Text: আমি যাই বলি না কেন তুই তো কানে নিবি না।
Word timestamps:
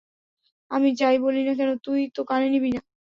আমি 0.71 0.89
যাই 0.99 1.17
বলি 1.23 1.41
না 1.43 1.53
কেন 1.59 1.69
তুই 1.85 2.01
তো 2.15 2.21
কানে 2.29 2.47
নিবি 2.53 2.69
না। 2.69 2.81